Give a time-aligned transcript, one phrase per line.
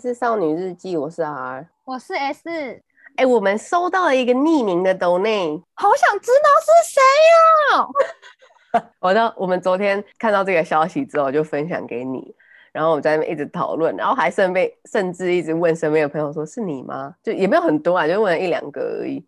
[0.00, 2.48] 是少女日记，我是 R，我是 S。
[2.48, 2.82] 哎、
[3.16, 8.88] 欸，我们收到了一个匿名的 donate，，好想知道是谁呀、啊！
[8.98, 12.34] 我到我们昨天看到这个消息之后，就分享给你，
[12.72, 19.22] 然后我们在那边一直讨论，然后还身边甚至一直问身边的朋友说：“是你吗？”就也没有很多啊，就问了一两个而已。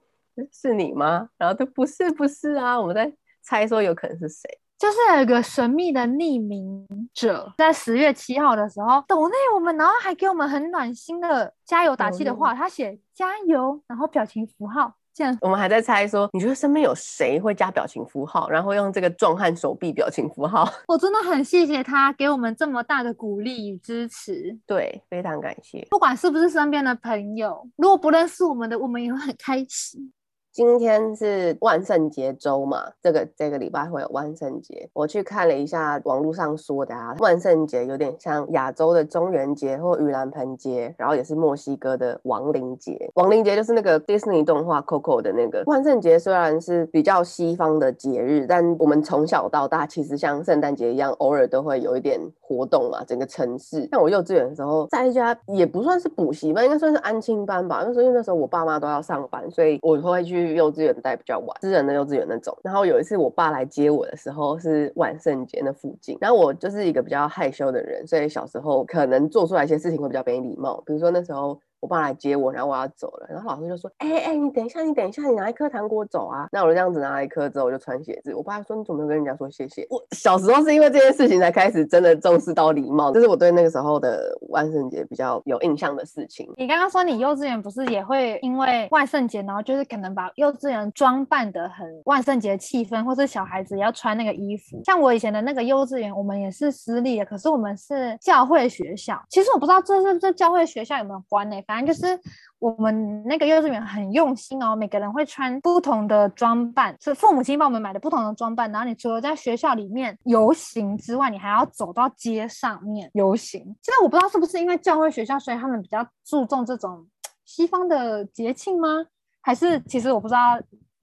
[0.51, 1.29] 是你吗？
[1.37, 3.13] 然后都不是，不是啊，我们在
[3.43, 4.49] 猜说有可能是谁。
[4.83, 15.39] 就是有一个神秘的匿名者，在十月七号的时候抖内我们，然后还给我们很暖心的加油打气的话，他写加油，然后表情符号这样。
[15.41, 20.69] 我们还在猜说，你觉得身边有谁会加表情符号，然后用这个壮汉手臂表情符号？
[20.89, 25.87] 我真的很谢谢他给我们这么大的鼓励与支持，对，非常感谢。
[25.91, 30.13] 不管是不是身边的朋友，如果不认识我们的，我们也会很开心。
[30.53, 34.87] 今天是万圣节周嘛，这个这个礼拜会有万圣节。
[34.93, 43.11] 我去看了一下网络上说的啊，万圣节有点像亚洲的中元节或盂兰盆节，然后也是墨西哥的亡灵节。
[43.15, 45.63] 亡灵节就是那个迪士尼动画 Coco 的那个。
[45.65, 53.03] 万圣节虽然是比较西方的节日，但我们从小到大其实像圣诞节一样，偶尔都会有一点活动嘛。
[53.05, 57.83] 整个城市，像我幼稚园的时候，在一家也不算是补习班，应该算是安亲班吧。
[57.87, 60.42] 那时候因为那时候我爸妈都要上班，所以我会去。
[60.47, 62.57] 去幼稚园待比较晚，私人的幼稚园那种。
[62.63, 71.61] 然后有一次我爸来接我的时候是万圣节那附近，然后我就是一个比较害羞的人，所以小时候可能做出来一些事情会比较没礼貌，比如说那时候。
[71.83, 78.33] 我爸来接我，然后我要走了，然后老师就说：“哎、哎、你等一下，你等一下，你拿一颗糖果走啊。”那我就这样子拿了一颗之后，我就穿鞋子。
[78.33, 86.49] 我爸说：“你怎么没有跟人家说谢谢？”我小时候是因为这件事情才开始真的重视到礼貌，这是我对那个时候的万圣节比较有印象的事情。
[86.57, 94.81] 你刚刚说你幼稚园不是也会因为万圣节，然后就是可能把幼稚园装扮得很万圣节气氛，或是小孩子要穿那个衣服。
[94.85, 99.21] 像我以前的那个幼稚园，我们也是私立的，可是我们是教会学校。
[99.29, 102.21] 其实我不知道这是这教会学校有没有关呢、反正就是。
[102.63, 108.71] 我们那个幼稚园很用心哦，每个人会穿不同的装扮，是父母亲帮我们买的不同的装扮。
[108.71, 113.65] 然后你除了在学校里面游行之外，你还要走到街上面游行。
[113.83, 117.05] 现在我不知道是不是因为教会学校，所以他们比较注重这种
[117.45, 119.07] 西方的节庆吗？
[119.41, 120.57] 还是其实我不知道。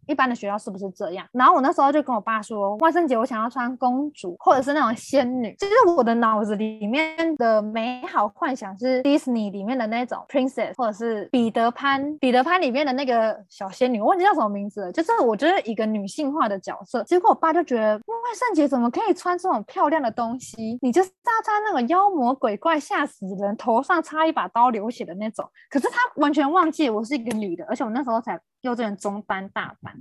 [0.10, 1.26] 一般的学校是不是这样？
[1.32, 5.56] 然后我那时候就跟我爸说，万圣节我想要穿公主或者是那种仙女。
[5.60, 14.92] 其实我的脑子里面的美好幻想是 Disney 里面的那种 princess，或者是彼得潘，彼得潘里面的那个小仙女，我忘记叫什么名字了。
[14.92, 17.04] 就是我觉得一个女性化的角色。
[17.04, 20.80] 结果我爸就觉得万圣节怎么可以穿这种漂亮的东西？
[20.82, 25.48] 你就是要穿那种妖魔鬼怪吓死人，头上插一把刀流血的那种。
[25.70, 28.40] 可是他完全忘记我是一个女的，而且我那时候才。
[28.62, 29.94] 幼稚园中班、大班，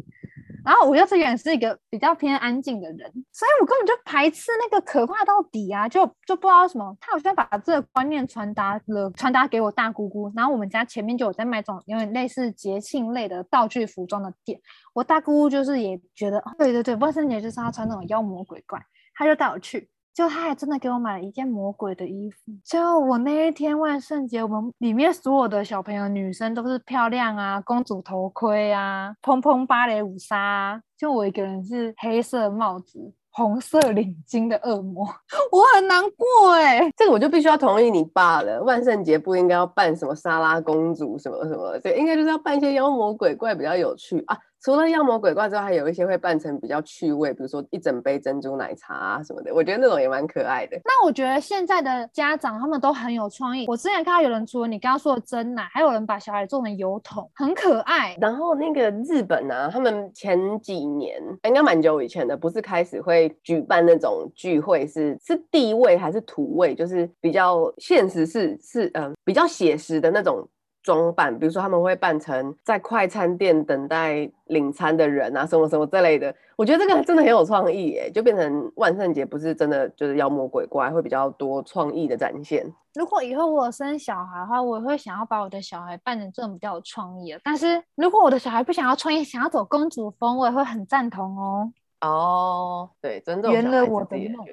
[0.65, 5.89] 然后我幼稚园是一个比较偏安静的人，所以我根本就排斥那个可怕到底啊！
[5.89, 10.31] 就就不知道什么，他好像把这个观念传达了，传达给我大姑姑。
[10.37, 14.61] 然后我们家前面就有在卖这种有点类似节庆类的道具服装的店，
[14.93, 18.79] 我大姑姑就是也觉得，对对对，万圣节就是要穿那种妖魔鬼怪，
[19.15, 19.89] 他就带我去。
[20.19, 22.51] 就他还真的给我买了一件魔鬼的衣服。
[22.65, 32.99] 就我那一天万圣节，我们里面所有的小朋友、女生都是漂亮啊，公主头盔啊，蓬蓬芭蕾舞纱，就我一个人是黑色帽子、
[33.31, 35.07] 红色领巾的恶魔，
[35.53, 38.61] 我很难过哎、这个我就必须要同意你爸了。
[38.65, 44.37] 万圣节不应该要扮什么莎拉公主什么什么，对，应该就是要扮一些妖魔鬼怪比较有趣啊。
[44.69, 50.79] 除了妖魔鬼怪之外，还有一些会扮成比较趣味，比如说一整杯珍珠奶茶啊什么的，我觉得那种也蛮可爱的。
[50.85, 53.65] 那我觉得现在的家长他们都很有创意。
[53.67, 58.15] 我之前看到有人除了你刚刚说的真奶，还有人把小孩做成油桶，很可爱。
[58.21, 70.47] 然后那个日本啊，他们前几年应该蛮久以前的，不是开始会举办那种聚会，是是地位还是土味，就是比较现实是是嗯比较写实的那种。
[70.89, 76.35] 装扮，比如说他们会扮成在快餐店等待领餐的人啊，什么什么之类的。
[76.57, 82.67] 我觉得这个真的很有创意耶，就变成万圣节不是真的就是妖魔鬼怪，会比较多创意的展现。
[82.95, 87.41] 如果以后我生小孩的话，我会想要把我的小孩扮成这种比较有创意的。
[87.45, 91.71] 但是如果我的小孩不想要创意，想要走公主风，我也会很赞同哦。
[92.01, 94.47] 哦，对，尊重小孩圆了我的梦。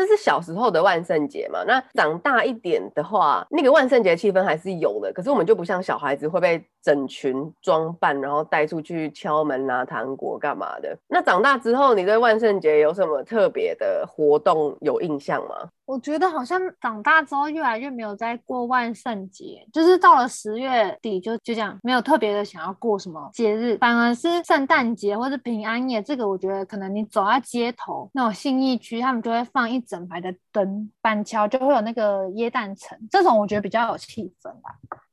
[0.00, 1.62] 这是小时候的万圣节嘛？
[1.66, 5.12] 那长大一点的话，那个万圣节气氛还是有的。
[5.12, 10.96] 可是我们就不像小孩子会被整群装扮，然后带出去敲门拿糖果干嘛的。
[11.08, 15.68] 那长大之后，你对万圣节有什么特别的活动有印象吗？
[15.86, 26.00] 我觉得好像长大之后越来越没有在过万圣节，就是到了十月底就就这样，没有特别的想要过什么节日，反而是圣诞节或者平安夜。
[26.00, 34.70] 这个我觉得可能你走在街头那种信义区，他们就会放一整排的灯，板桥就会有那个椰蛋城，这种我觉得比较有气氛吧。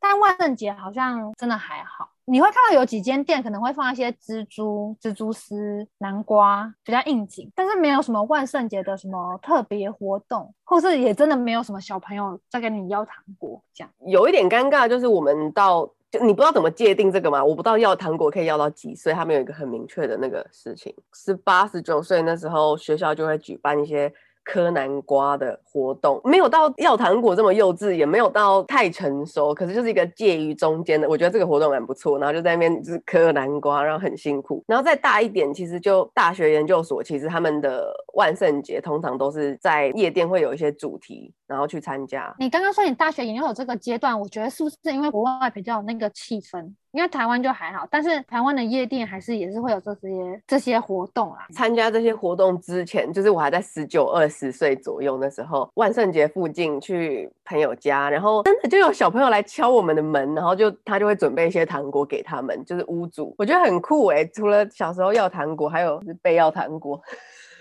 [0.10, 2.10] 但万圣节好像真的还好。
[2.30, 13.92] 你会看到有几间店可能会放一些蜘蛛、蜘蛛丝、南瓜，比较应景，但是没有什么万圣节的什么特别活动，或是也真的没有什么小朋友在跟你要糖果这样。
[14.06, 17.44] 有一点尴尬，就是我们到就你不知道怎么界定这个嘛？
[17.44, 24.14] 我不知道要糖果可以要到几岁，他们有一个很明确的那个事情，十八、十九岁那时候学校就会举办一些。
[24.48, 31.08] 磕南瓜的活动没有到要糖果这么幼稚，也没有到太成熟，可是就是一个介于中间的。
[31.10, 34.64] 我觉得这个活动蛮不错，然后就在那边就是磕南瓜，然后很辛苦。
[34.66, 42.34] 然后再大一点，其实就大学研究所，其实他们的万圣节通常都是在夜店会有一些主题，然后去参加。
[42.40, 46.74] 你刚刚说你大学研究所这个阶段，我觉得是不是因为国外比较有那个气氛？
[46.98, 51.46] 因为台湾就还好，但是台湾的夜店还是也是会有这些这些活动啊。
[51.54, 64.26] 参加这些活动之前，就是我还在十九二十岁左右的时候，万圣节附近去朋友家，然后真的就有小朋友来敲我们的门，然后就他就会准备一些糖果给他们，就是屋主，我觉得很酷哎。
[64.26, 67.00] 除了小时候要糖果，还有是被要糖果。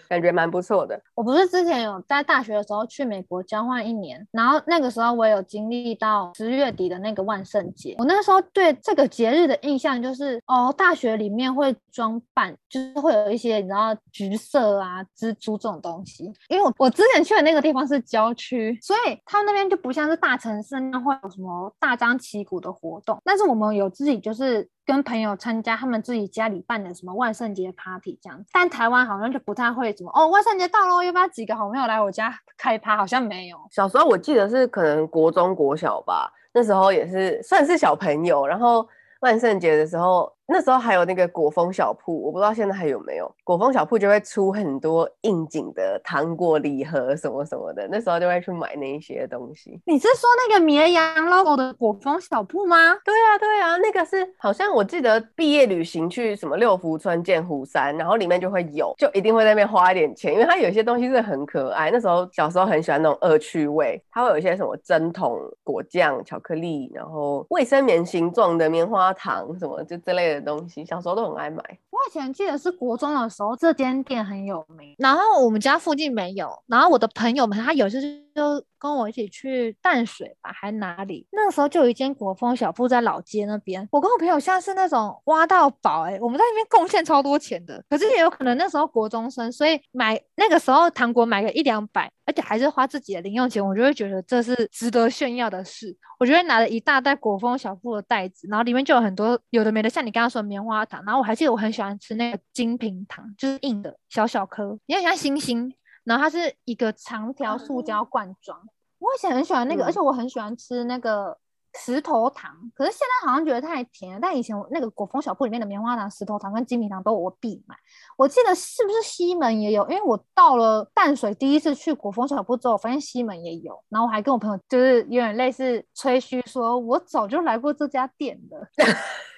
[0.09, 1.01] 感觉蛮不错的。
[1.15, 7.95] 我不是之前有在大学的时候去美国交换一年，然后那个时候我有经历到十月底的那个万圣节。
[7.99, 16.25] 我那时候对这个节日的印象就是，哦，大学里面会装扮，就是会有一些你知道橘色啊、蜘蛛这种东西。
[16.49, 23.19] 因为我我之前去的那个地方是郊区，所以他们那边就不像是大城市那会有什么大张旗鼓的活动。
[23.25, 24.69] 但是我们有自己就是。
[24.87, 32.97] 跟朋友参加他们自己家里办的什么万圣节 party 这样，但台湾好像就不太会什么哦，万圣节到了，要不要几个好朋友来我家开趴？
[32.97, 33.59] 好像没有。
[33.73, 38.89] 小时候我记得是可能国中国小吧，那时候也是算是小朋友，然后
[39.21, 40.33] 万圣节的时候。
[40.49, 43.31] 那时候还有那个果风小铺，我不知道现在还有没有。
[43.43, 49.81] 果风小铺就会出很多应景的糖果礼盒什么什么的，那时候就会去买那一些东西。
[49.85, 52.77] 你是说那个绵羊 logo 的果风小铺吗？
[53.05, 61.91] 对啊，对啊，那个是好像我记得毕业旅行去什么六福村、剑湖山，然后里面就会有，就一定会在那边花一点钱，因为它有些东西是很可爱。
[61.91, 70.36] 那时候小时候很喜欢那种恶趣味，它会有一些什么针筒果酱、巧克力，然后卫生棉形状的棉花糖什么就之类的。
[70.41, 71.79] 东西小时候都很爱买。
[71.97, 74.95] 我以前记得是国中的时候，这间店很有名。
[74.99, 76.51] 然后我们家附近没有。
[76.67, 77.99] 然后我的朋友们，他有些
[78.35, 81.27] 就跟我一起去淡水吧，还哪里？
[81.33, 83.89] 那个时候就有一间国风小铺在老街那边。
[83.91, 87.83] 我跟我朋友像是那种挖到宝哎、我们在那边贡献超多钱的。
[87.89, 95.97] 可是也有可能那时候国中生，所以买那个时候糖果买个一两百，而且还是花自己的零用钱，我就会觉得这是值得炫耀的事。
[96.19, 101.03] 我就会拿了一大袋国风小铺的袋子，然后里面就有很多有的没的，像你刚刚说的棉花糖。
[101.05, 105.75] 然后我还记得我很喜欢吃那个金平糖，就是硬的小小颗，有点像星星。
[106.05, 108.57] 然后它是一个长条塑胶罐装，
[109.01, 111.37] 我以前很喜欢那个，嗯、而且我很喜欢吃那个
[111.81, 114.21] 石头糖，可是现在好像觉得太甜了。
[114.23, 117.75] 但以前我那个果风小铺里面的棉花糖、石头糖跟金平糖都我必买。
[118.17, 119.83] 我记得是不是西门也有？
[119.89, 123.83] 因为我到了淡水第一次去果风小铺之后，我发现西门也有。
[123.89, 128.69] 然后我还跟我朋友就是有点类似吹嘘，说我早就来过这家店了。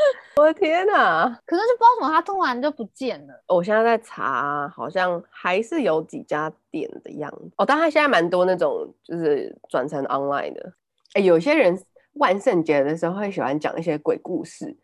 [0.36, 1.38] 我的天哪！
[1.44, 3.34] 可是就不知道为什么它突然就不见了。
[3.48, 7.66] 我现在在查，好像还是有几家店的样子哦。
[7.66, 10.72] 但它现在蛮多那种，就是转成 online 的。
[11.14, 11.78] 哎，有些人
[12.14, 14.76] 万圣节的时候会喜欢讲一些鬼故事，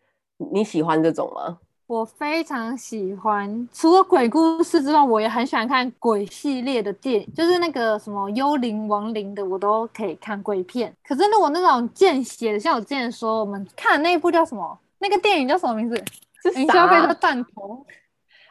[0.51, 1.57] 你喜欢这种吗？
[1.87, 3.69] 我非常喜欢。
[3.73, 10.93] 除了鬼故事之外，我也很喜欢看鬼系列的电影，就是那个什么幽灵、亡灵的，我都可以看鬼片。
[11.07, 14.77] 可是如果那种见血的，像我之前说我们看的那一部叫什么？
[14.99, 15.95] 那个电影叫什么名字？
[16.43, 16.73] 是啥？
[16.73, 17.85] 消费的弹头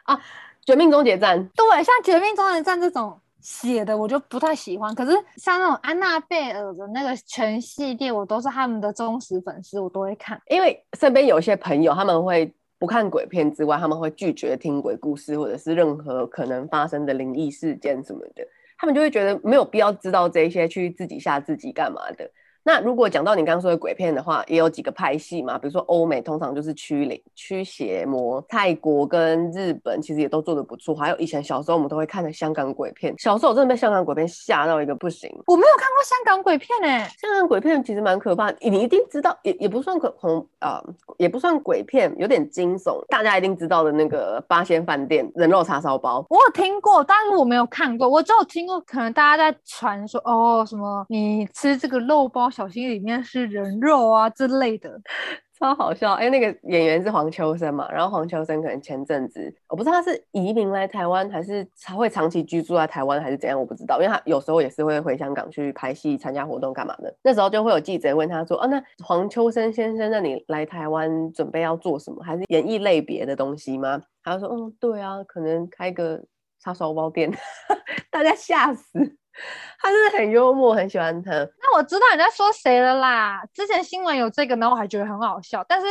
[0.04, 0.16] 啊，
[0.64, 1.38] 《绝命终结站》。
[1.54, 4.94] 对，像《绝命终结站》这种写的，我就不太喜欢。
[4.94, 10.40] 可是像那种安娜贝尔的那个全系列，我都是他们的忠实粉丝，我都会看。
[10.48, 18.46] 因为身边有些朋友，他们会不看鬼片之外，他们会拒绝听鬼故事，或者是任何可能发生的灵异事件什么的，
[18.78, 22.28] 他们就会觉得没有必要知道这些，去自己吓自己干嘛的。
[22.66, 30.92] 那如果讲到你刚刚说的鬼片的话，也有几个派系嘛，比如说欧美通常就是驱灵、驱邪魔，泰国跟日本其实也都做得不错。
[30.92, 35.30] 还有以前小时候我们都会看的香港鬼片，小时候我真的被香港鬼片吓到一个不行。
[35.46, 40.82] 我没有看过香港鬼片哎、欸，香港鬼片其实蛮可怕，你一定知道，也也不算恐恐啊，
[41.18, 52.50] 也不算鬼片，有点惊悚，大家一定知道的那个八仙饭店人肉叉烧包，我有听过，但是我没有看过，我只有听过，可能大家在传说哦什么你吃这个肉包。
[52.56, 54.98] 小心里面是人肉啊之类的，
[55.60, 56.14] 超好笑。
[56.14, 57.86] 哎、那个演员是黄秋生嘛？
[57.92, 63.96] 然后黄秋生可能前阵子，我不知道他是移民来台湾，还是他会长期居住在台湾，还是怎样，我不知道。
[64.00, 67.14] 因为他有时候也是会回香港去拍戏、参加活动干嘛的。
[67.22, 72.25] 那时候就会有记者问他说：“哦、啊，那黄秋生先生，那你来台湾准备要做什么？
[72.25, 76.25] 还是演艺类别的东西吗？”他就说：“嗯，对啊，可能开个
[76.58, 77.30] 叉烧包店。”
[78.10, 79.16] 大家吓死。
[79.80, 81.30] 他是很幽默，很喜欢他。
[81.30, 83.42] 那我知道你在说谁了啦。
[83.52, 85.86] 之前新闻有这个，然后我还觉得很好笑，但是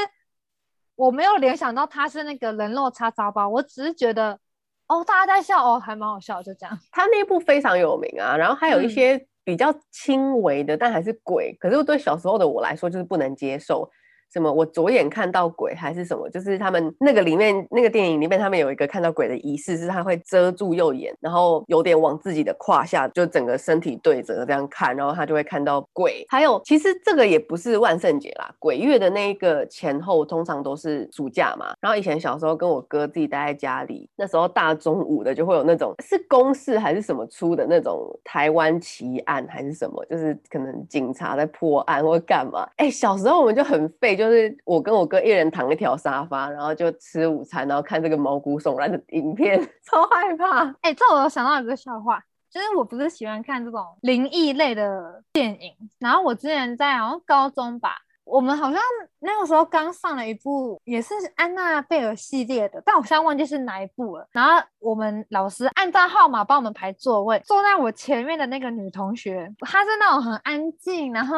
[0.95, 3.47] 我没有联想到他是那个人肉叉烧包。
[3.47, 4.39] 我只是觉得，
[4.87, 6.77] 哦，大家在笑，哦，还蛮好笑，就这样。
[6.91, 11.55] 他那部非常有名啊，然后还有一些比较轻微的，嗯、但还是鬼。
[11.59, 13.89] 可是对小时候的我来说，就是不能接受。
[14.35, 14.51] 什么？
[14.51, 16.29] 我左眼看到鬼还是什么？
[16.29, 26.25] 就是他们那个里面那个电影里面，他们有一个看到鬼的仪式，是他会遮住右眼，然后有点往自己的胯下，就整个身体对折这样看，然后他就会看到鬼。
[26.27, 31.73] 还有，其实这个也不是万圣节啦，鬼月的那一个前后通常都是暑假嘛。
[31.79, 42.67] 然后以前小时候跟我哥自己待在家里，那时候大中午的就会有那种是公视还是什么出的那种台湾奇案还是什么，就是可能警察在破案或干嘛。
[42.75, 44.24] 哎，小时候我们就很废就。
[44.25, 50.63] 就是我跟我哥一人躺一条沙发，然后就吃午餐，然后看这个毛骨悚然的影片， 超害怕。
[50.81, 58.81] 哎、这我有想到一个笑话，就是我不是喜欢看这种灵异类的电影，然后我之前在好像高中吧，我们好像
[59.19, 64.27] 那个时候刚上了一部也是安娜贝尔系列的，但我现在忘记是哪一部了。
[64.31, 71.37] 然后我们老师按照号码帮我们排座位，坐在我前面的那个女同学，她是那种很安静，然后。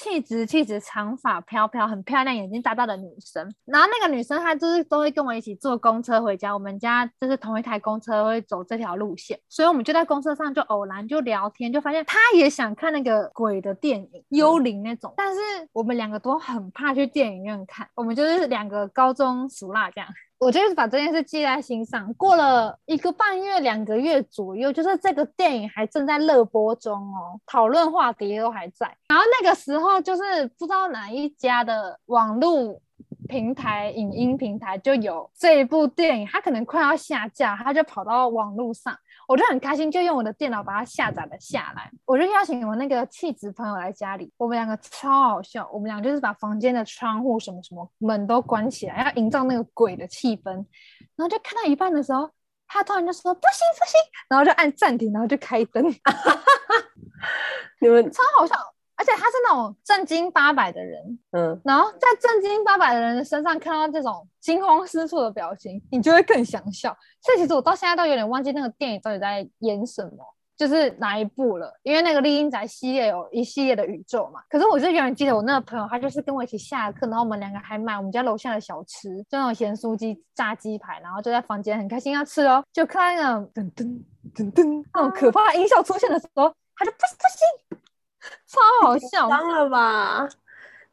[0.00, 3.46] 气质气质，长发飘飘，很漂亮，眼睛大大的女生。
[3.66, 15.12] 然后那个女生她就是都会跟我一起坐公车回家，我们家就是同一台公车会走这条路线，所以我们就在公车上就偶然就聊天，就发现她也想看那个鬼的电影，幽灵那种。
[15.18, 15.40] 但是
[15.70, 20.08] 我们两个都很怕去电影院看，我们就是两个高中熟辣这样。
[20.40, 22.12] 我就是把这件事记在心上。
[22.14, 28.86] 过了一个半月、两个月左右，就是这个电影还正在热播中哦，讨论话题都还在。
[29.08, 32.80] 然后那个时候，就是不知道哪一家的网络
[33.28, 38.96] 平台、影音平台就有这一部电影，它可能快要下架，它就跑到网络上。
[39.30, 41.88] 我就很开心，就用我的电脑把它下载了下来。
[42.04, 45.70] 我就邀请我那个气质朋友来家里，我们两个超好笑。
[45.72, 50.50] 我们俩就是把房间的窗户什么什么门都关起来，要营造那个鬼的气氛。
[50.50, 52.28] 然后就看到一半的时候，
[52.66, 55.84] 他突然就说不行不行，然后就按暂停，然后就开灯。
[57.80, 58.56] 你们超好笑。
[59.00, 66.94] 而且他是那种正经八百的人，嗯，然后在正经八百的人的身上看到这种惊慌失措的表情，你就会更想笑。
[67.22, 70.22] 所以其实我到现在都有点忘记那个电影到底在演什么，
[70.54, 71.72] 就是哪一部了。
[71.82, 74.42] 因为那个丽英宅系列有一系列的宇宙嘛。
[74.50, 84.02] 可是我就永远记得我那个朋友，他就是跟我一起下课，然后我们两个还买我们家楼下的小吃，就那种咸酥鸡、炸鸡排，然后就在房间很开心要吃哦，就看那种噔噔
[84.34, 87.79] 噔噔那种可怕的音效出现的时候，他就不行不行。
[88.46, 90.28] 超好 笑，当了吧？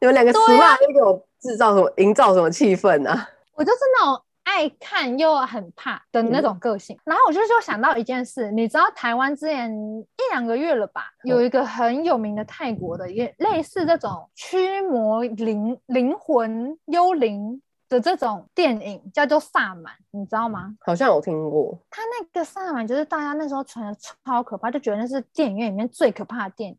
[0.00, 3.28] 你们两个俗辣又给我制造什么、营造什么气氛呢、啊？
[3.54, 6.96] 我就是那种爱看又很怕的那种个性。
[6.96, 17.60] 嗯、然后我就就想到一件事，你知道台湾之前一两个月了吧，有一个很有名的泰国的，也类似这种驱魔灵灵魂幽灵。
[17.88, 20.74] 的这种电影叫做萨满，你知道吗？
[20.80, 21.78] 好像有听过。
[21.90, 26.78] 他那个萨满就是大家那时候传的超可怕，就觉得那是电影院里面最可怕的电影，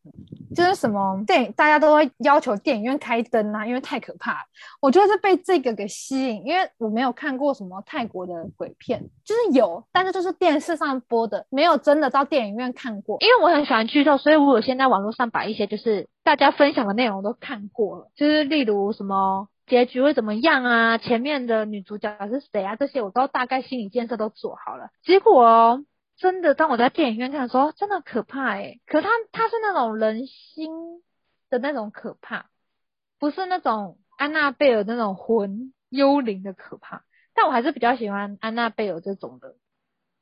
[0.56, 4.39] 就是什么电影大家都会要求电影院开灯啊，因为太可怕了。
[4.82, 13.18] 我就是被这个给吸引，因为我没有看过什么泰国的鬼片，就是有，但是就是电视上播的，没有真的到电影院看过。
[13.22, 19.48] 因为我很喜欢剧透，所以我有先在网络上把一些就是大家分享的内容都看过了，就是例如什么。
[19.70, 20.98] 结局会怎么样啊？
[20.98, 22.76] 前面的女主角是谁啊？
[22.76, 24.90] 这些我都大概心理建设都做好了。
[25.04, 25.86] 结果哦，
[26.18, 28.82] 真的，当我在电影院看的时候，真的可怕诶。
[28.88, 30.72] 可他他是那种人心
[31.50, 32.48] 的那种可怕，
[33.20, 37.04] 不是那种安娜贝尔那种魂幽灵的可怕。
[37.36, 39.56] 但我还是比较喜欢安娜贝尔这种的。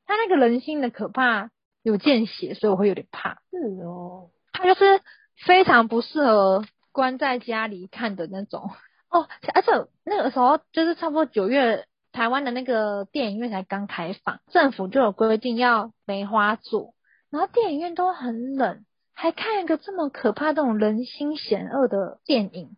[0.06, 1.50] 他那个人心的可怕
[1.82, 3.40] 有见血，所以我会有点怕。
[3.50, 5.00] 是哦，他就是
[5.46, 8.70] 非常不适合关在家里看的那种
[9.10, 9.28] 哦。
[9.54, 9.70] 而且
[10.04, 16.94] 那个时候就是差不多九月，台湾的那个电影院才刚开放，政府就有规定要梅花座，
[17.30, 18.84] 然后电影院都很冷，
[19.14, 22.76] 还看一个这么可怕、这种人心险恶的电影。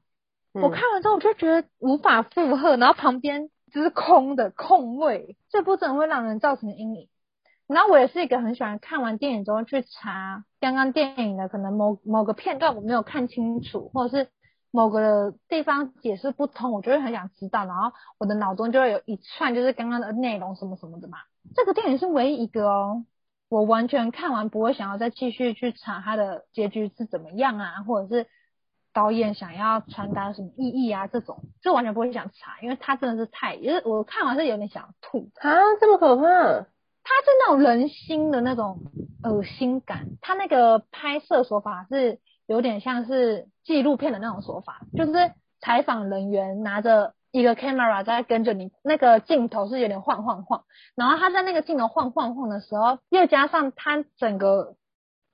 [0.53, 7.09] 嗯、我看完之后我就觉得无法负荷，然后旁边就是空的空位，这部真的会让人造成阴影。
[7.69, 14.29] 然后我也是一个很喜欢看完电影之后去查刚刚电影的可能某某个片段我没有看清楚，或者是
[14.71, 17.65] 某个地方解释不通，我就会很想知道。
[17.65, 21.19] 然后我的脑中就会有一串就是刚刚的内容什么什么的嘛。
[21.55, 23.05] 这个电影是唯一一个哦，
[23.49, 28.27] 我完全看完不会想要再继续去查它的结局是怎么样啊，或者是
[28.93, 35.51] 导演想要传达什么意义啊这种，就完全不会想查，因为它真的是太，因为我看完是有点想吐啊，
[35.81, 36.67] 这么可怕。
[37.03, 38.79] 它是那种人心的那种
[39.25, 45.13] 恶心感，它那个拍摄手法是有点像是纪录片的那种手法，就是
[45.61, 50.65] 采访人员拿着一个 camera 在跟着你，那个镜头是有点晃晃晃，
[50.97, 54.75] 然后他在那个镜头晃晃晃的时候，又加上他整个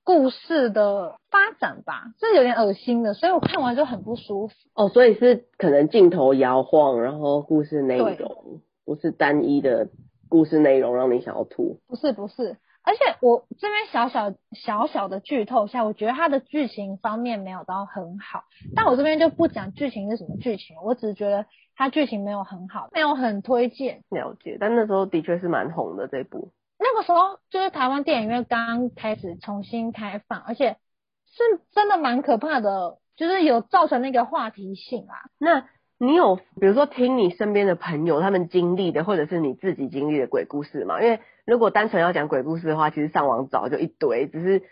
[0.03, 4.53] 故事的发展吧，是有点恶心的，所以我看完就很不舒服。
[4.75, 9.89] 哦，所以是可能镜头摇晃，然后故事内容不是单一的。
[10.29, 11.79] 故事内容让你想要吐？
[11.87, 12.57] 不是不是，
[12.87, 18.45] 而且我这边小小小小的剧透一下，我觉得它的剧情方面没有到很好，
[18.77, 24.03] 但我这边就不讲剧情是什么剧情，我只是觉得它剧情没有很好，没有很推荐。
[24.09, 26.53] 了解，但那时候的确是蛮红的这部。
[26.79, 30.77] 那个时候就是台湾电影院刚开始重新开放，而且
[31.25, 35.27] 是真的蛮可怕的，就是有造成那个话题性啊。
[35.37, 35.67] 那。
[35.99, 41.01] 你有比如说听你身边的朋友他们经历的，或者是你自己经历的鬼故事吗？
[41.01, 44.27] 因为如果单纯要讲鬼故事的话，其实上网找就一堆。
[44.27, 44.63] 只是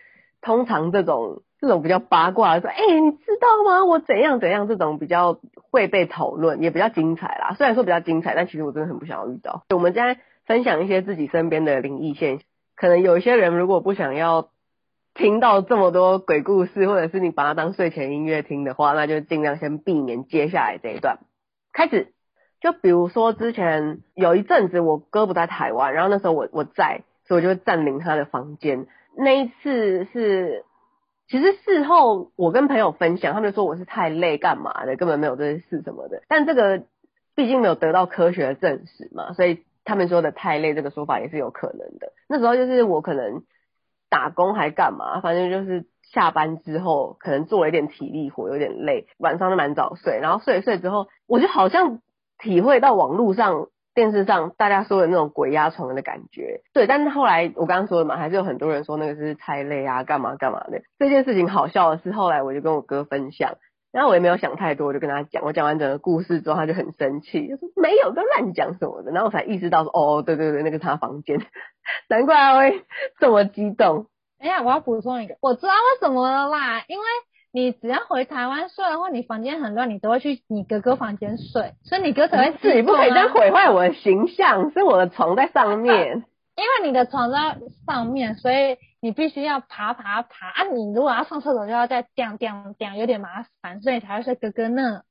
[0.41, 3.85] 通常这种这种比较八卦的说，哎、你知道吗？
[3.85, 5.39] 我怎样怎样，这种比较
[5.71, 7.55] 会被讨论，也比较精彩啦。
[7.57, 9.63] 虽然说比较精彩，但其实我真的很不想要遇到。
[9.73, 14.49] 我们现在分享一些自己身边的灵异现象，可能有一些人如果不想要。
[15.15, 21.19] 听到这么多鬼故事，或者是你把它当睡前音乐听的话，那就尽量先避免接下来这一段。
[21.71, 22.11] 开始，
[22.59, 28.87] 就比如说之前有一阵子我哥不在台湾，然后那时候我我在，所以我就占领他的房间。
[29.17, 30.65] 那一次是，
[31.29, 36.23] 其实事后我跟朋友分享，他们说我是太累干嘛的，根本没有这些事什么的。
[36.27, 36.83] 但这个
[37.35, 42.11] 毕竟没有得到科学的证实嘛，所以他们说的太累这个说法也是有可能的。
[42.27, 43.43] 那时候就是我可能。
[44.15, 45.19] 打工还干嘛？
[45.19, 50.19] 反正就是下班之后，可能做了一点体力活，有点累，晚上都蛮早睡。
[50.21, 51.99] 然后睡一睡之后，我就好像
[52.37, 56.61] 体会到网络上、电视上大家说的那种鬼压床的感觉。
[56.73, 60.81] 对，但是后来我刚刚说的嘛，还是有很多人说那个是太累啊，干嘛干嘛的。
[60.97, 63.55] 这件事情好笑的是，后来我就跟我哥分享，
[63.95, 65.41] 然后我也没有想太多，我就跟他讲。
[65.45, 69.11] 我讲完整个故事之后，他就很生气，就说没有，都乱讲什么的。
[69.11, 71.39] 然后我才意识到说，哦，对对对，那个他房间。
[72.09, 72.83] 难怪他会
[73.21, 74.07] 这么激动。
[74.37, 77.05] 哎呀，我要补充一个，我知道为什么了啦，因为
[77.53, 86.25] 你只要回台湾睡的话，你房间很乱，你都会去你哥哥房间睡，所以你哥才会自己不可以这样毁坏我的形象，是我的床在上面。
[86.55, 90.63] 因为你的床在上面，所以你必须要爬爬爬啊！
[90.63, 95.03] 你如果要上厕所，就要再垫垫垫，有点麻烦，所以才会睡哥哥呢。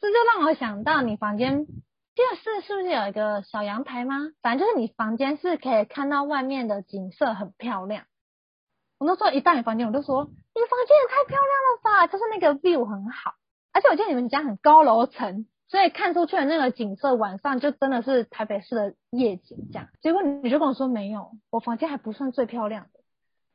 [0.00, 1.66] 这就让我想到你房间。
[2.12, 4.16] 电视是不是有一个小阳台吗？
[4.42, 8.04] 反正就是你房间是可以看到外面的景色，很漂亮。
[8.98, 13.34] 我那时候一到你房间，我就说你房间也太漂亮了吧，就是那个 view 很好。
[13.72, 19.88] 而且我记得你们家很高楼层，所以看出去的那个景色，晚上就真的是台北市的夜景这样。
[20.02, 23.00] 结果你就跟我说没有，我房间还不算最漂亮的。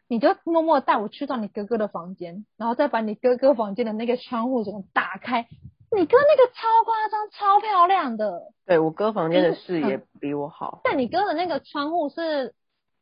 [0.07, 5.45] 你就默默带我去到你哥哥的房间，然后再把你哥哥房间的那个窗户怎么打开。
[5.91, 10.79] 你哥那个超夸张、超漂亮的，对，我哥房间的视野比我好。
[10.83, 12.53] 但你哥的那个窗户是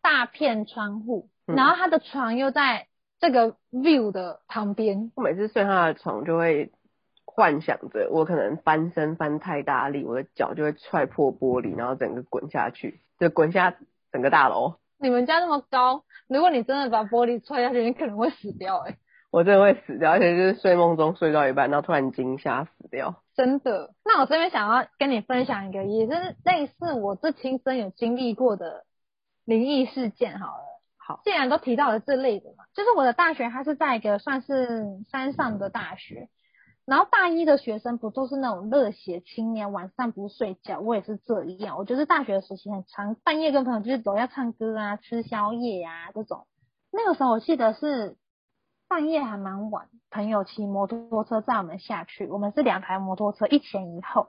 [0.01, 2.87] 大片窗户，嗯，然后他的床又在
[3.19, 5.11] 这个 view 的旁边。
[5.15, 6.71] 我每次睡他的床，就会
[7.35, 13.75] 幻想着我可能翻身翻太大力，我的脚就会踹破玻璃，然后整个滚下去，就滚下
[14.11, 14.75] 整个大楼。
[14.99, 18.97] 你们家那么高，如果你真的把玻璃踹下去，你可能会死掉哎，欸。
[19.31, 23.23] 我真的会死掉，而且就是睡梦中睡到一半，然后突然惊吓死掉。
[23.35, 23.95] 真的？
[24.05, 28.85] 那我这边想要跟你分享一个，也是类似我这亲身有经历过的
[29.43, 30.37] 灵异事件。
[30.39, 30.63] 好了，
[30.97, 36.29] 好，既然都提到了这类的嘛，就是我的大学，它是在一个算是山上的大学，
[36.85, 41.77] 然后大一的学生不都是那种热血青年，晚上不睡觉，我也是这样。
[41.77, 46.47] 我就是大学的时期很长，半夜跟朋友就是走要唱歌啊、吃宵夜、啊、这种。
[46.91, 48.17] 那个时候我记得是。
[48.85, 54.27] 半夜还蛮晚，朋友骑摩托车载我们下去，我们是两台摩托车一前一后，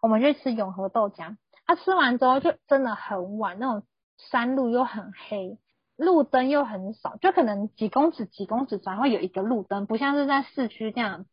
[0.00, 1.38] 我们去吃永和豆浆。
[1.66, 3.82] 他、吃完之后就真的很晚，那种
[4.16, 5.58] 山路又很黑，
[5.96, 11.24] 路灯又很少，就可能几公尺几公尺才会有一个路灯，不像是在市区这样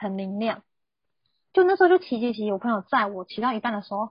[0.00, 0.62] 很明亮。
[1.52, 4.10] 就那时候就骑骑骑，我朋友载我骑到一半的时候，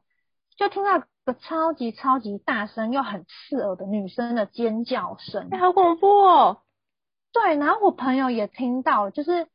[0.55, 6.61] 就听到个超级超级大声又很刺耳的女生的尖叫声，哎，好恐怖哦！
[7.31, 9.47] 对，然后我朋友也听到了，就是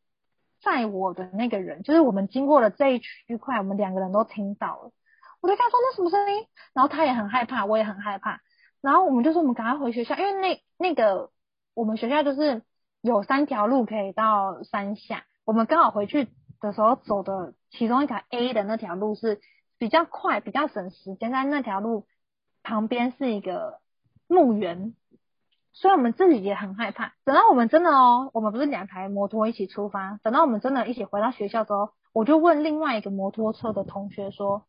[0.63, 4.93] 载我的那个人，就是我们经过了这一区块，我们两个人都听到了。
[5.41, 8.41] 我就跟他说，那什么声音，然后他也很害怕，我也很害怕，
[8.81, 11.31] 然后我们就说我们赶快回学校，因为那那个
[11.75, 12.63] 我们学校就是
[13.03, 16.29] 有三条路可以到山下，我们刚好回去
[16.61, 19.41] 的时候走的其中一条 A 的那条路是
[19.79, 22.07] 比较快，比较省时间，在那条路
[22.63, 23.81] 旁边是一个
[24.27, 24.95] 墓园，
[25.73, 27.15] 所以我们自己也很害怕。
[27.25, 34.67] 等到我们真的哦，我们不是两台摩托一起出发，等到我们真的一起回到学校之后，我就问另外一个摩托车的同学说。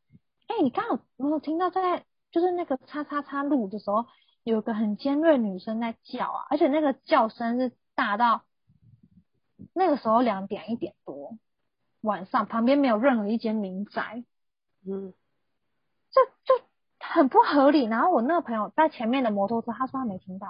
[0.47, 4.05] 哎、你刚好有没有听到在就是那个叉叉叉路的时候，
[4.43, 8.43] 有个很尖锐女生在叫啊，而且那个叫声是大到
[9.73, 11.37] 那个时候两点一点多，
[12.01, 14.23] 晚上旁边没有任何一间民宅，
[14.85, 15.13] 嗯，
[16.11, 16.63] 就就
[16.99, 17.85] 很不合理。
[17.85, 20.47] 然后我那个朋友在前面的摩托车，他说他没听到。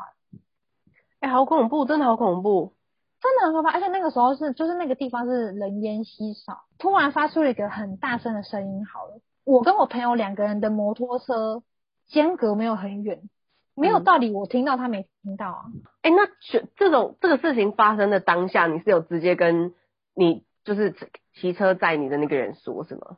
[1.20, 2.74] 哎、欸，好恐怖，真的好恐怖，
[3.22, 3.72] 真的很可怕。
[3.72, 9.20] 而且那个时候是就是那个地方是人烟稀少，突然发出了一个很大声的声音，好了。
[9.44, 11.62] 我跟我朋友两个人的摩托车
[12.08, 13.30] 间隔没有很远，
[13.76, 15.66] 没有道理我听到他没听到啊。
[16.02, 19.74] 哎、嗯欸，那这这种这个事情发生的当下，你是有直接跟
[20.16, 20.96] 你就是
[21.34, 23.18] 骑车载你的那个人说，是吗？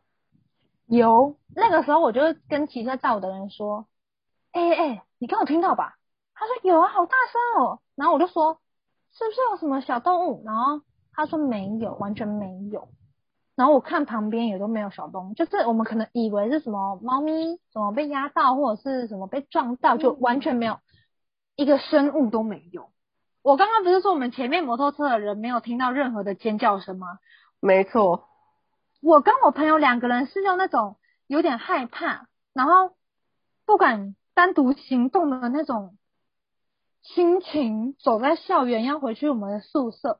[0.87, 3.87] 有，那个时候我就跟骑车载我的人说，
[4.51, 5.97] 哎、欸、哎、欸，你刚有听到吧？
[6.33, 7.79] 他说有啊，好大声哦。
[7.95, 8.59] 然后我就说，
[9.11, 10.43] 是不是有什么小动物？
[10.45, 12.89] 然后他说没有，完全没有。
[13.57, 20.77] 然后我看旁边也都没有小动物，就是我们可能以为是什么猫咪什么被压到，或者是什么被撞到，就完全没有
[21.55, 22.91] 一个生物都没有。
[23.41, 27.17] 我刚刚不是说我们前面摩托车的人没有听到任何的尖叫声吗？
[27.59, 28.27] 没错，
[29.01, 32.91] 我跟我朋友两个人是用那种有点害怕，然后
[33.65, 35.97] 不敢单独行动的那种
[37.01, 40.19] 心情，走在校园要回去我们的宿舍。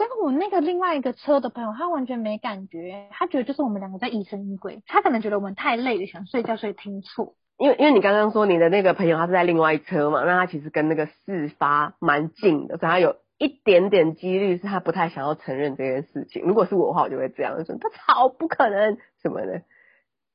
[0.00, 7.34] 结果我那个另外一个车的朋友，他完全没感觉，他觉得就是我们两个在疑神疑鬼，他可能觉得我们太累了，想睡觉，所以听错。
[7.58, 16.44] 因为因为你刚刚说你的那个朋友他是在另外一车嘛，那他其实跟那个事发蛮近的，所以他有一点点几率是他不太想要承认这件事情。
[16.44, 19.60] 如果是我的话，我就会这样说，他超，不可能什么的。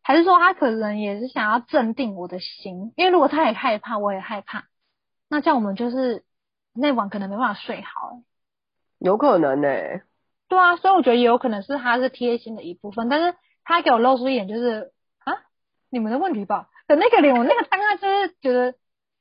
[0.03, 4.65] 还是说他可能也是想要镇定我的心，因为如果他也害怕，我也害怕，
[5.27, 6.23] 那这样我们就是
[6.71, 8.19] 那晚可能没办法睡好。
[9.05, 10.01] 有可能呢、欸，
[10.47, 14.91] 对啊，所以我觉得也有可能是他是贴心的一部分，但是他给我露出一点就是
[15.23, 15.43] 啊，
[15.91, 18.73] 你们的问题吧的那个脸，我那个当下就是觉得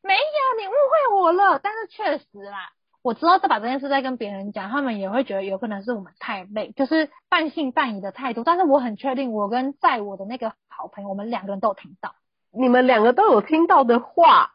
[0.03, 1.59] 没有，你误会我了。
[1.59, 8.43] 但是确实啦，我知道在把这件事再跟别人讲，他们也会觉得有可能是我们太累，就是半信半疑的态度。
[8.43, 12.15] 但是我很确定，我跟在我的那个好朋友，我们两个人都有听到。
[12.51, 14.53] 你们两个都有听到的话，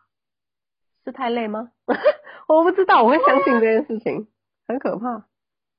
[1.06, 1.70] 是太累吗？
[2.48, 4.28] 我不知道，我会相信这件事情。
[4.70, 5.26] 很可怕，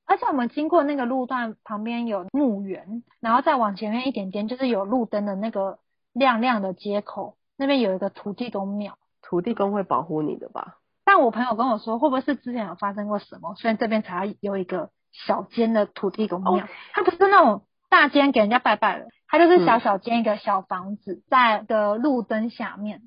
[0.05, 5.79] 而且我们经过那个路段旁边有墓园，然后再往前面一点点就是有路灯的那个
[6.12, 8.98] 亮亮的街口，那边有一个土地公庙。
[9.22, 10.79] 土地公会保护你的吧？
[11.05, 16.66] 但我朋友跟我说，会不会是之前有发生过什么，所以这边才有一个小间的土地公庙？
[16.92, 23.03] 它不是那种大间给人家拜拜的，它就是小小间一个小房子，在的路灯下面。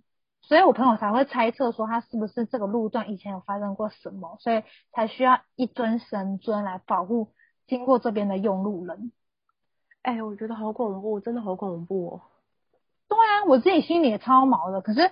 [0.54, 4.62] 所以我朋友才会猜测说，他是不是这个路段以前有发生过什么，所以
[4.92, 7.32] 才需要一尊神尊来保护
[7.66, 9.12] 经过这边的用路人。
[10.04, 12.22] 哎、欸，我觉得好恐怖，真的好恐怖哦。
[13.10, 14.82] 对啊，我自己心里也超毛的。
[14.82, 15.10] 可是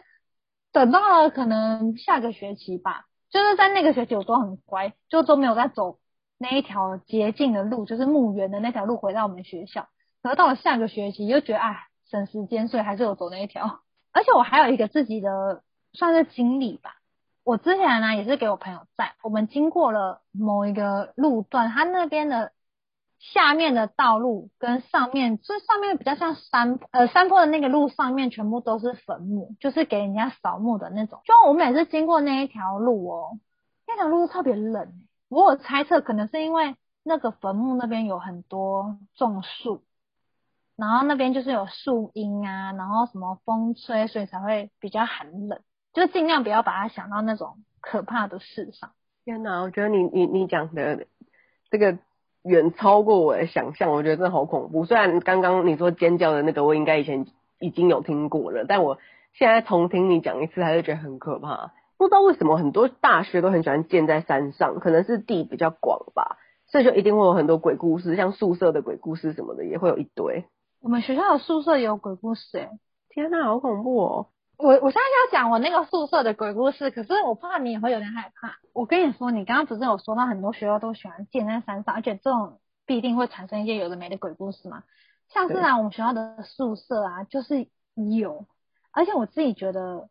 [0.72, 5.98] 等到了可能下个学期吧，就是在那个学期我都很乖，就都没有再走
[6.38, 9.88] 那一条捷径的路，就是墓园的那条路回到我们学校。
[10.22, 13.80] 可是到了下个学期又觉得哎省时间，所以还是有走那一条。
[14.14, 16.96] 而且我还有一个自己的算是经历吧，
[17.44, 22.52] 我之前呢也是给我朋友在，我们经过了某一个路段，它那边的
[23.20, 31.22] 下面的道路跟上面，就上面比较像山呃山坡的那个路上面全部都是坟墓，就是给人家扫墓的那种。
[31.26, 33.40] 就我每次经过那一条路哦，
[33.88, 34.94] 那条路特别冷，
[35.30, 39.84] 我有猜测可能是因为那个坟墓那边有很多种树。
[40.82, 45.60] 然后那边就是有树荫啊，然后什么风吹，所以才会比较寒冷，
[45.94, 48.90] 就尽量不要把它想到那种可怕的事上。
[49.24, 51.06] 天哪，我觉得你你你讲的
[51.70, 52.00] 这个
[52.42, 54.84] 远超过我的想象，我觉得真的好恐怖。
[54.86, 57.28] 虽然刚刚你说尖叫的那个，我应该以前
[57.60, 58.98] 已经有听过了，但我
[59.34, 61.74] 现在重听你讲一次，还是觉得很可怕。
[61.98, 70.44] 不知道为什么很多大学都很喜欢建在山上，可能是地比较广吧，所以就一定会有很多鬼故事，像宿舍的鬼故事什么的也会有一堆。
[70.82, 74.28] 我们学校的宿舍也有鬼故事诶、欸，天哪，好恐怖哦！
[74.58, 78.58] 我我现在要讲我那个宿舍的鬼故事，可是我怕你也会有点害怕。
[78.74, 84.84] 我跟你说，你刚刚不是有说到很多学校都喜欢建在山上，而且这种必定会产生一些有的没的鬼故事嘛？
[85.30, 88.46] 像是啊，我们学校的宿舍啊，就是有，
[88.92, 90.10] 而且我自己觉得。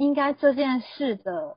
[0.00, 1.56] 应该这件事的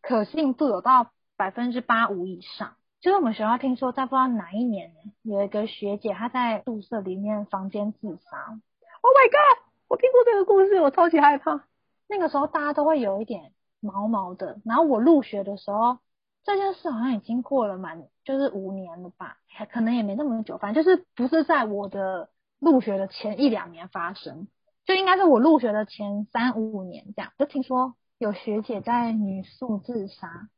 [0.00, 2.74] 可信度有到百分之八五以上。
[3.00, 8.60] 就是我们学校听说，在不知道哪一年，有一个学姐她在宿舍里面房间自杀。
[9.02, 9.62] Oh my god！
[9.88, 11.64] 我听过这个故事，我超级害怕。
[12.08, 14.60] 那个时候大家都会有一点毛毛的。
[14.64, 15.98] 然后我入学的时候，
[16.42, 19.36] 这件事好像已经过了蛮就是五年了吧，
[19.70, 24.48] 可能也没那么久，反正就是不是在我的入学的前一两年发生。
[24.84, 30.48] 就应该是我入学的前三五年这样，就听说有学姐在女宿自杀，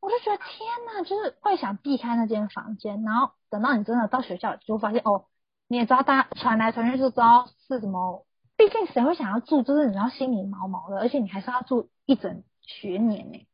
[0.00, 5.26] 我就觉得天呐，就是会想避开那间房间，然后等到你真的到学校，就发现哦，
[5.68, 8.24] 你也知道大家传来传去就知道是什么，
[8.56, 13.46] 毕竟谁会想要住，就是你知道心里毛毛的，而且你还是要住一整学年呢。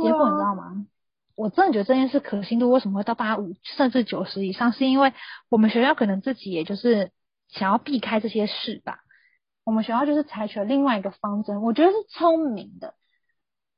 [0.00, 0.86] 结果你知道吗？
[1.34, 5.12] 我真的觉得这件事可信度为什么会到八五甚至九十以上，是因为
[5.48, 7.10] 我们学校可能自己也就是
[7.48, 9.00] 想要避开这些事吧。
[9.64, 12.94] 我们学校就是采取了另外一个方针，我觉得是聪明的。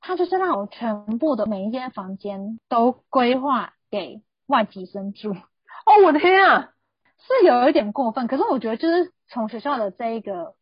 [0.01, 5.33] 他就是让我全部的每一间房间都规划给外籍生住。
[5.33, 6.73] 哦，我的天啊，
[7.19, 8.27] 是有一点过分。
[8.27, 10.55] 可是我觉得，就是从学校的这一个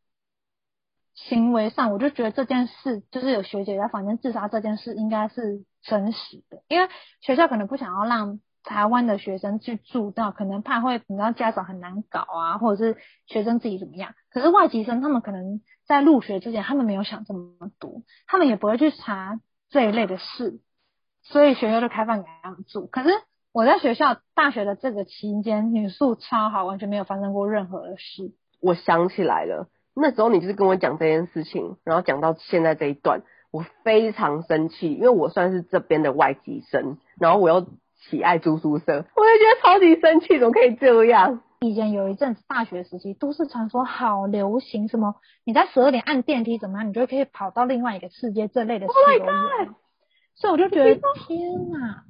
[1.14, 6.62] 行为上，我就觉得这件事，就是有学姐在房间自杀这件事，应该是真实的。
[6.68, 6.88] 因为
[7.20, 8.40] 学校可能不想要让。
[8.66, 14.14] 台湾的学生去住到，可能怕会，你知道家长很难搞啊，或者是学生自己怎么样。
[14.28, 20.58] 可是外籍生他们可能在入学之前，他们没有想这么多，他们也不会去查这一类的事，
[21.22, 22.88] 所以学校就开放给他们住。
[22.88, 23.10] 可是
[23.52, 28.32] 我在学校大学的这个期间，女宿超好，完全没有发生过任何的事。
[28.60, 37.64] 我想起来了，那时候你就是跟我讲这件事情，然后讲到现在这一段，我非常生气，因为我算是这边的外籍生，然后我又。
[38.10, 41.42] 喜爱住宿舍，我就觉得超级生气，怎么可以这样？
[41.60, 48.92] 以前有一阵子大学时期，都市传说好流行，什么你在十二点按电梯怎么样，你就可以跑到另外一个世界这类的事。
[48.92, 49.74] Oh my god！
[50.34, 52.04] 所以我就觉得天哪，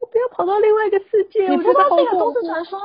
[0.00, 1.48] 我不要跑到另外一个世界。
[1.48, 2.80] 你不知道这个都市传说？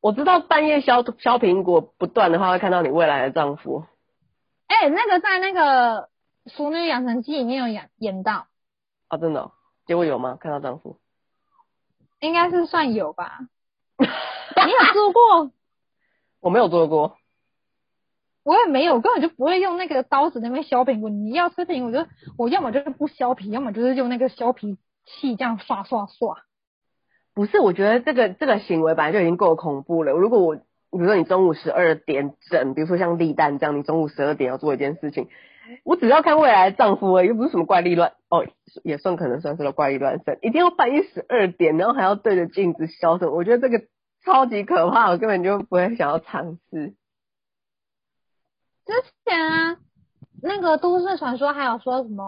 [0.00, 3.84] 我知道半夜削削苹果不断的话，会看到你未来的丈夫。
[4.68, 6.02] 哎、欸，那个在那个
[6.46, 8.46] 《熟女养成记》里面有演演到。
[9.08, 9.52] 啊，真的、哦？
[9.86, 10.38] 结果有吗？
[10.40, 10.98] 看到丈夫？
[12.20, 13.38] 应该是算有吧，
[13.98, 15.52] 你有做过？
[16.40, 17.16] 我没有做过，
[18.44, 21.10] 我也没有，根本就不会用那个刀子那边削苹果。
[21.10, 26.38] 你要吃苹果，就我要么就是不削皮，要么就是用那个削皮器这样刷刷刷。
[27.34, 30.12] 不是，我觉得这个这个行为本来就已经够恐怖了。
[30.12, 35.28] 如果我，比如说你中午十二点整，比如说像立蛋这样，你中午十二点要做一件事情。
[35.84, 38.46] 我只要看未来的丈夫而已，又不是什么怪力乱哦，
[38.84, 40.38] 也算可能算是个怪力乱神。
[40.42, 43.32] 一定要半夜十二点，然后还要对着镜子消什么？
[43.32, 43.86] 我觉得这个
[44.24, 46.94] 超级可怕，我根本就不会想要尝试。
[48.84, 48.92] 之
[49.24, 49.76] 前啊，
[50.42, 52.24] 那个都市传说还有说什么？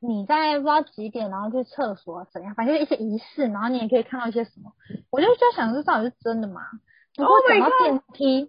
[0.00, 2.54] 你在不知道几点，然后去厕所怎样？
[2.54, 4.72] 反正一些仪式，然后你也可以看到一些什么。
[5.10, 6.62] 我就就想这到底是真的吗？
[7.14, 8.40] 不过讲到电梯。
[8.42, 8.48] Oh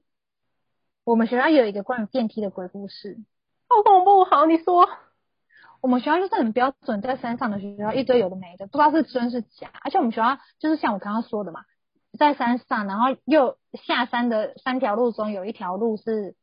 [1.05, 3.17] 我们学校有一个关于电梯的鬼故事，
[3.67, 4.23] 好恐怖！
[4.23, 4.87] 好，你说。
[5.81, 9.69] 我们学校就是很标准，在山上的学校一堆有的没的，不知道是真是假。
[9.81, 11.65] 而且我们学校就是像我刚刚说的嘛，
[12.17, 16.35] 在山上，然后又下山的三条路中有一条路是，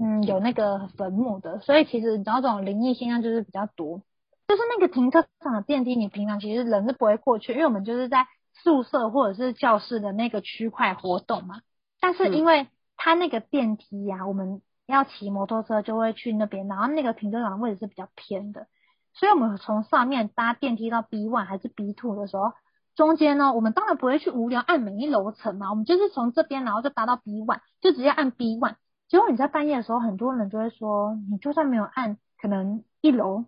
[0.00, 4.00] 嗯，有那个坟墓的，所以其实你知道这种灵异现象就是比较多。
[4.48, 11.60] 就是那个停车场的电梯，你平常其实人是不会过去，因为我们就是在宿舍或者是教室的那个区块活动嘛。
[12.00, 12.68] 但是因为、嗯
[13.04, 18.68] 它那个电梯呀、啊，我们要骑摩托车就会去那边，然后那个停车场的位置是比较偏的，
[19.12, 22.52] 所以我们从上面搭电梯到 B one 还是 B two 的时候，
[22.94, 28.76] 中间呢，我们当然不会去无聊按每一楼层嘛，我们就是从这边然后就搭到 B one，就直接按 B one。
[29.08, 33.46] 结果你在半夜的时候，很多人就会说，你就算没有按，可能一楼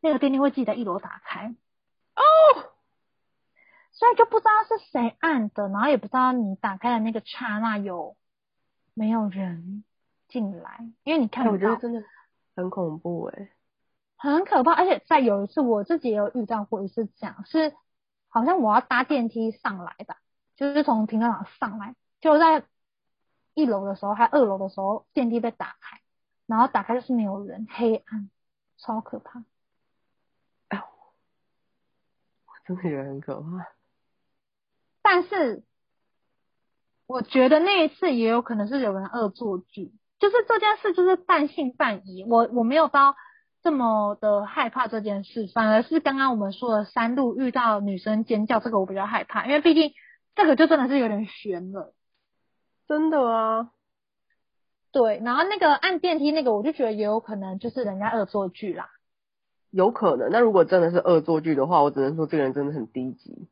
[0.00, 1.46] 那个电梯会自己在一楼打开
[2.16, 2.22] 哦，
[3.92, 8.16] 所以就不知道是谁按的，然后也不知道你打开的那个刹那有。
[9.00, 9.82] 没有人
[10.28, 12.04] 进来，因为你看，我觉得真的
[12.54, 13.52] 很恐怖哎、欸。
[14.18, 14.74] 很可怕。
[14.74, 17.74] 而且在有一次我自己也有遇到过一次这样，是
[18.28, 20.18] 好像我要搭电梯上来吧，
[20.54, 22.62] 就是从停车场上来，就在
[23.54, 26.02] 一楼的时候，还二楼的时候，电梯被打开，
[26.44, 28.28] 然后打开就是没有人，黑暗，
[28.76, 29.42] 超可怕。
[30.68, 30.84] 哎呦，
[32.44, 33.66] 我真的觉得很可怕。
[35.00, 35.64] 但是。
[37.10, 42.24] 我觉得那一次也有可能是有人恶作剧，就是这件事就是半信半疑。
[42.24, 43.16] 我我没有到
[43.64, 49.90] 这么的害怕这件事，反而是刚刚我们说的山路遇到女生尖叫这个我比较害怕，因为毕竟
[50.36, 51.92] 这个就真的是有点悬了。
[52.86, 53.70] 真的啊。
[54.92, 58.88] 对，然后那个按电梯那个，我就觉得也有可能就是人家恶作剧啦。
[59.72, 63.48] 有可能，那如果真的是恶作剧的话，我只能说这个人真的很低级。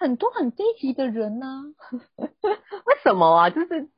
[0.00, 1.62] 很多很低级的人呢、啊？
[2.16, 3.50] 为什么啊？
[3.50, 3.90] 就是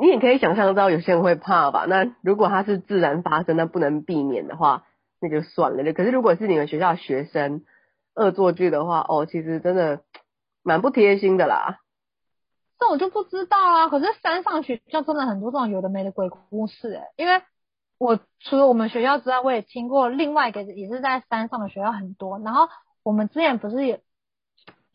[0.00, 1.86] 你也可以想象到有些人会怕吧？
[1.88, 4.84] 那如果他是自然发生，那不能避免的话，
[5.20, 5.92] 那就算了。
[5.92, 7.64] 可是如果是你们学校的学生
[8.16, 10.00] 恶作剧的话，哦，其实真的
[10.64, 11.78] 蛮不贴心的啦。
[12.80, 13.88] 这我就不知道啊。
[13.88, 17.40] 可是山上学校真的很多这种有的没的鬼故事诶，因为
[17.98, 22.40] 我除了我们学校之外，我也听过另外一个也是在山上的学校很多。
[22.40, 22.68] 然后
[23.04, 24.02] 我们之前不是也。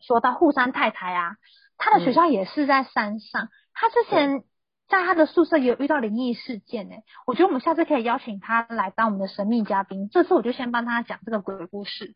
[0.02, 1.36] 说到户山太太啊，
[1.78, 3.48] 她的学校也是在山上。
[3.72, 4.44] 他、嗯、之前
[4.88, 10.10] 在他的宿舍也有遇到灵异事件诶，我觉得我们下次可以邀请他来当我们的神秘嘉宾。
[10.10, 12.14] 这次我就先帮他讲这个鬼故事。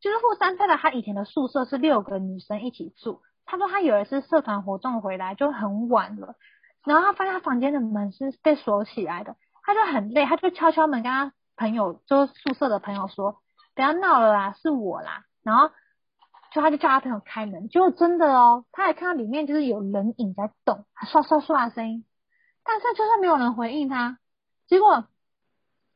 [0.00, 3.22] 就是户山太太，她以前的宿舍是六个女生一起住。
[3.44, 6.34] 她说她有一次社团活动回来就很晚了，
[6.84, 13.40] 然后她发现她房间的门是被锁起来的，她就很累，她就敲敲门，跟她朋友，就是宿舍的朋友说
[13.76, 15.70] ：“不要闹了啦，是我啦。”然后。
[16.56, 22.06] 就他就叫他朋友开门，结果真的哦，他还看到里面就是有人影在动，刷刷刷的声音，
[22.64, 24.18] 但是就是没有人回应他。
[24.66, 25.06] 结果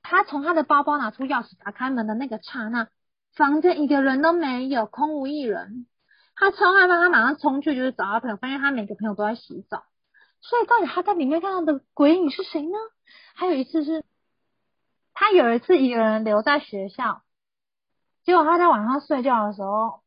[0.02, 2.88] 他从他的包包拿出钥匙打开门的那个刹那，
[3.34, 5.86] 房间一个人都没有，空无一人。
[6.36, 9.84] 他超害怕，他马上冲去就是找他朋友，发现他每个朋友都在洗澡。
[10.42, 12.76] 所以到底他在里面看到的鬼影是谁呢？
[13.34, 14.04] 还有一次是，
[15.14, 17.22] 他有一次一个人留在学校，
[18.24, 19.99] 结果他在晚上睡觉的时候。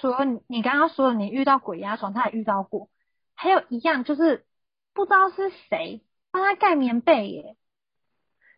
[0.00, 2.88] 除了你，你刚刚说的你遇到鬼压床，他也遇到过。
[3.34, 4.44] 还有一样就是
[4.92, 7.56] 不知道是谁帮他盖棉被耶。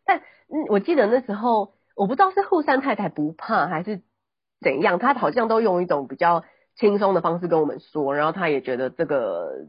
[0.05, 0.18] 但
[0.49, 4.03] 嗯，我记得那时候我不知道是护山太太不怕还是
[4.61, 6.44] 怎样，他好像都用一种比较
[6.75, 9.66] 轻松的方式跟我们说，然后他也觉得这个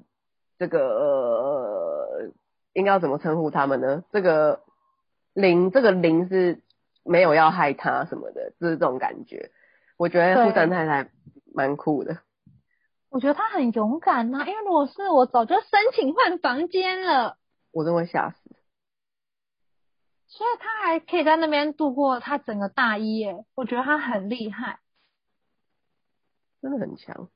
[0.60, 2.32] 这个呃，
[2.74, 4.04] 应该要怎么称呼他们呢？
[4.12, 4.62] 这个
[5.34, 6.62] 灵，这个灵是
[7.04, 9.52] 没有要害他什么的，就是这种感觉。
[9.98, 11.10] 我觉得护山太太。
[11.58, 12.22] 蛮酷的，
[13.10, 17.40] 我觉得他很勇敢呐、啊，因为如果是我，早就申请换房间了。
[17.72, 18.56] 我真会吓死。
[20.28, 24.78] 所以他还可以在那边度过他整个大一耶，我觉得他很厉害，
[26.62, 27.28] 真的很强。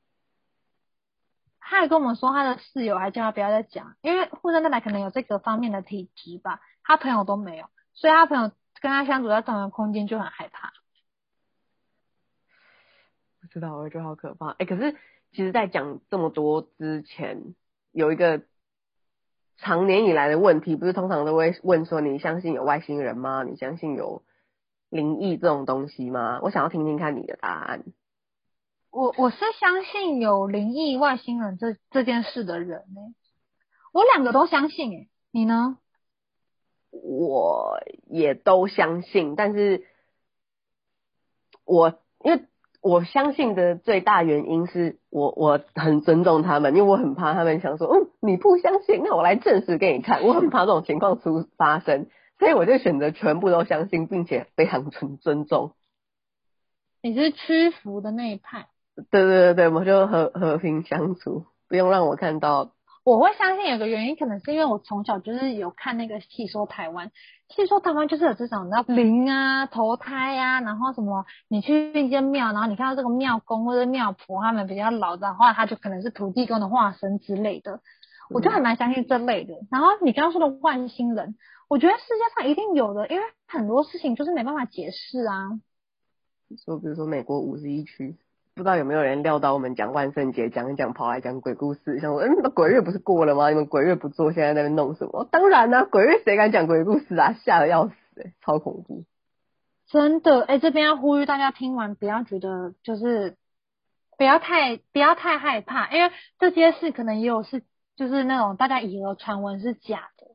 [1.60, 10.61] 他还跟我们说，他的室友还叫他不要再讲，因为护生太太可能有这个方面的体质吧，他朋友都没有，所以他朋友跟他相处在同一个空间就很害怕。
[13.52, 14.52] 知道，我觉得好可怕。
[14.52, 14.94] 哎、欸，可是
[15.32, 17.54] 其实，在讲这么多之前，
[17.92, 18.44] 有一个
[19.58, 23.44] 长年以来的问题，不是通常都会问说：你相信有外星人吗？
[23.44, 24.24] 你相信有
[24.90, 26.40] 灵异这种东西吗？
[26.42, 27.84] 我想要听听看你的答案。
[28.90, 33.14] 我我是相信有灵异外星人这这件事的人呢、欸。
[33.92, 35.78] 我两个都相信、欸，哎，你呢？
[36.92, 39.86] 我也都相信，但是
[41.66, 42.46] 我因为。
[42.82, 50.24] 我相信的最大原因是我我很尊重他们，因为我很怕他们想说，嗯，你不相信，那我来证实给你看。
[50.24, 52.08] 我很怕这种情况出 发生，
[52.40, 55.74] 所以我就选择全部都相信，并且非常尊尊重。
[57.04, 58.68] 你是屈服的那一派？
[59.10, 62.72] 对对对对，我就和和平相处，不用让我看到。
[63.04, 67.08] 我会相信有个原因，可能是因为我从小就是有看那个《戏说台湾》，
[67.56, 77.80] 《戏说台湾》就是有这种那灵啊、投胎啊，然后什么你去一间庙，然后你看到这个庙公或者庙婆他们比较老的话，他就可能是土地公的化身之类的，
[78.30, 79.56] 我就还蛮相信这类的。
[79.72, 81.36] 然后你刚刚说的外星人，
[81.70, 85.60] 我觉得世界上一定有的，因为很多事情就是没办法解释啊。
[86.64, 88.16] 说比如说美国五十一区。
[88.54, 93.50] 不知道有没有人料到我们讲万圣节讲一讲跑来讲鬼故事，像说，嗯，那鬼月不是过了吗？
[93.50, 95.26] 你们鬼月不做，现在在那边弄什么？
[95.32, 97.34] 当然啦、啊，鬼月谁敢讲鬼故事啊？
[97.46, 99.06] 吓得要死、欸，超恐怖！
[99.88, 103.36] 真的，哎、欸，这边要呼吁大家听完不要觉得就是
[104.18, 107.64] 不要太不要太害怕，因为这些事可能也有是
[107.96, 110.28] 就是那种大家以讹传闻是假的，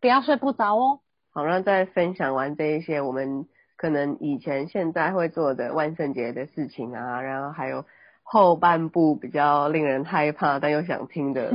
[0.00, 1.00] 不要睡不着哦。
[1.32, 3.46] 好，那在分享完这一些我们
[3.78, 7.86] 可能以前、现在会做的万圣节的事情啊，然后还有
[8.22, 11.52] 后半部比较令人害怕但又想听的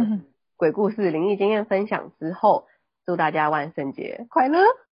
[0.55, 2.65] 鬼故事、灵异经验分享之后，
[3.05, 4.59] 祝大家万圣节快乐！